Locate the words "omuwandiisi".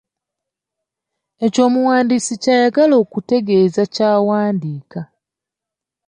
1.67-2.33